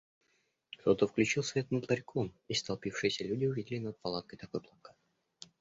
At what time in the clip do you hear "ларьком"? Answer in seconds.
1.87-2.33